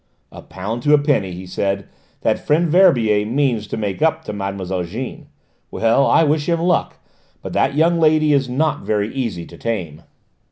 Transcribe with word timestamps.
"A 0.31 0.41
pound 0.41 0.81
to 0.81 0.95
a 0.95 0.97
penny," 0.97 1.31
he 1.33 1.45
said, 1.45 1.87
"that 2.21 2.43
friend 2.43 2.67
Verbier 2.67 3.23
means 3.23 3.67
to 3.67 3.77
make 3.77 4.01
up 4.01 4.23
to 4.25 4.33
Mlle. 4.33 4.81
Jeanne. 4.83 5.27
Well, 5.69 6.07
I 6.07 6.23
wish 6.23 6.49
him 6.49 6.59
luck! 6.59 6.95
But 7.43 7.53
that 7.53 7.75
young 7.75 7.99
lady 7.99 8.33
is 8.33 8.49
not 8.49 8.81
very 8.81 9.13
easy 9.13 9.45
to 9.45 9.59
tame!" 9.59 10.01